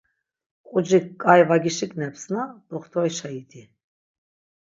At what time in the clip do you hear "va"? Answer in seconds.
1.47-1.57